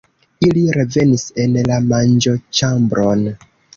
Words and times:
Ili 0.45 0.61
revenis 0.77 1.25
en 1.43 1.59
la 1.73 1.77
manĝoĉambron. 1.91 3.23